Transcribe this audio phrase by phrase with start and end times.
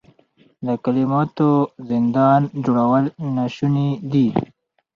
[0.65, 1.49] د کلماتو
[1.89, 3.03] زندان جوړول
[3.35, 4.27] ناشوني دي.